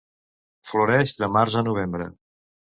[0.69, 2.11] Floreix de març a novembre.